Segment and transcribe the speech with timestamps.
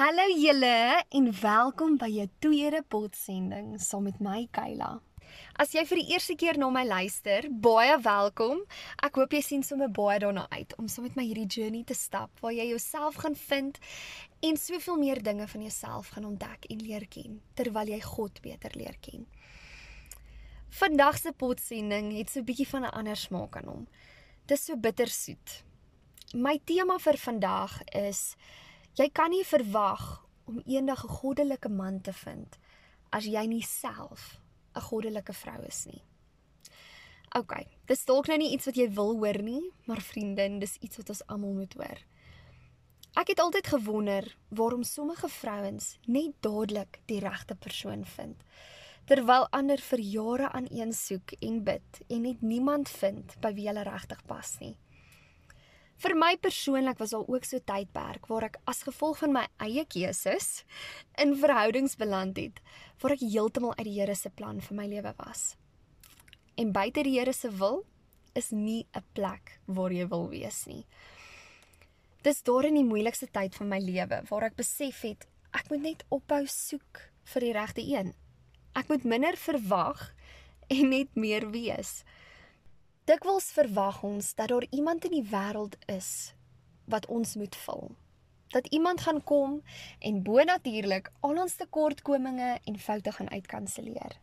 [0.00, 4.94] Hallo julle en welkom by jou tweede potsending saam met my Kayla.
[5.60, 8.62] As jy vir die eerste keer na my luister, baie welkom.
[9.04, 11.92] Ek hoop jy sien sommer baie daarna uit om saam met my hierdie journey te
[11.92, 13.76] stap waar jy jouself gaan vind
[14.48, 18.78] en soveel meer dinge van jouself gaan ontdek en leer ken terwyl jy God beter
[18.80, 19.28] leer ken.
[20.80, 23.86] Vandag se potsending het so 'n bietjie van 'n ander smaak aan hom.
[24.46, 25.62] Dis so bittersoet.
[26.32, 28.36] My tema vir vandag is
[29.00, 30.02] Jy kan nie verwag
[30.44, 32.58] om eendag 'n goddelike man te vind
[33.16, 34.40] as jy nie self
[34.76, 36.02] 'n goddelike vrou is nie.
[37.38, 40.96] OK, dis dalk nou nie iets wat jy wil hoor nie, maar vriendin, dis iets
[40.96, 41.98] wat ons almal moet hoor.
[43.16, 48.44] Ek het altyd gewonder waarom sommige vrouens net dadelik die regte persoon vind
[49.06, 53.66] terwyl ander vir jare aan een soek en bid en net niemand vind by wie
[53.66, 54.76] hulle regtig pas nie.
[56.00, 59.82] Vir my persoonlik was daar ook so tydperk waar ek as gevolg van my eie
[59.84, 60.62] keuses
[61.20, 62.62] in verhoudings beland het
[63.02, 65.58] waar ek heeltemal uit die Here se plan vir my lewe was.
[66.56, 67.82] En buite die Here se wil
[68.32, 70.86] is nie 'n plek waar jy wil wees nie.
[72.22, 75.82] Dis daar in die moeilikste tyd van my lewe waar ek besef het ek moet
[75.82, 78.14] net ophou soek vir die regte een.
[78.74, 80.14] Ek moet minder verwag
[80.70, 82.04] en net meer wees.
[83.10, 86.30] Dikwels verwag ons dat daar iemand in die wêreld is
[86.86, 87.88] wat ons moet vul.
[88.54, 89.62] Dat iemand gaan kom
[89.98, 94.14] en bonatuurlik al ons tekortkominge en foute gaan uitkanselleer.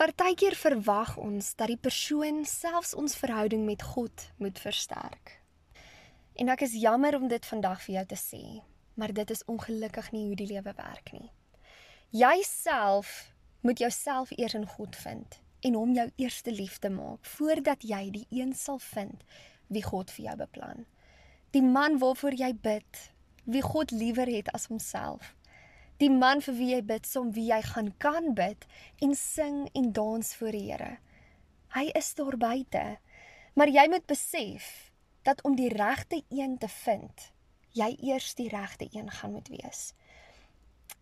[0.00, 5.34] Partykeer verwag ons dat die persoon selfs ons verhouding met God moet versterk.
[6.40, 8.42] En ek is jammer om dit vandag vir jou te sê,
[8.94, 11.28] maar dit is ongelukkig nie hoe die lewe werk nie.
[12.16, 18.02] Jouself moet jouself eers in God vind en hom jou eerste liefde maak voordat jy
[18.14, 19.24] die een sal vind
[19.68, 20.84] wie God vir jou beplan.
[21.52, 23.02] Die man waarvoor jy bid,
[23.44, 25.34] wie God liewer het as homself.
[25.98, 28.66] Die man vir wie jy bid, som wie jy gaan kan bid
[29.02, 30.98] en sing en dans voor die Here.
[31.74, 32.84] Hy is daar buite.
[33.58, 34.92] Maar jy moet besef
[35.26, 37.32] dat om die regte een te vind,
[37.74, 39.92] jy eers die regte een gaan moet wees.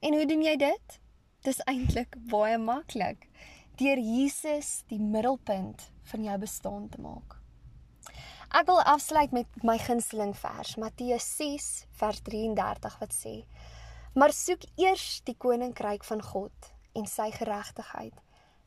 [0.00, 0.96] En hoe doen jy dit?
[1.46, 3.28] Dis eintlik baie maklik
[3.76, 7.36] deur Jesus die middelpunt van jou bestaan te maak.
[8.56, 13.44] Ek wil afsluit met my gunsteling vers, Matteus 6 vers 33 wat sê:
[14.14, 18.14] "Maar soek eers die koninkryk van God en sy geregtigheid,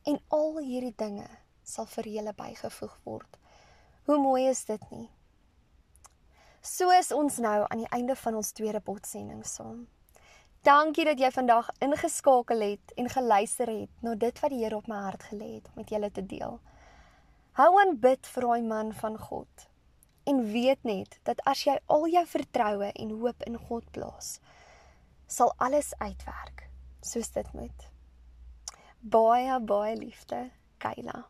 [0.06, 1.28] en al hierdie dinge
[1.64, 3.40] sal vir julle bygevoeg word."
[4.06, 5.10] Hoe mooi is dit nie?
[6.62, 9.88] So is ons nou aan die einde van ons tweede potsending saam.
[10.60, 14.90] Dankie dat jy vandag ingeskakel het en geluister het na dit wat die Here op
[14.92, 16.60] my hart gelê het om met julle te deel.
[17.56, 19.68] Hou aan bid vir daai man van God.
[20.28, 24.42] En weet net dat as jy al jou vertroue en hoop in God plaas,
[25.32, 26.68] sal alles uitwerk
[27.08, 27.88] soos dit moet.
[29.00, 31.24] Baie baie liefde, Kayla.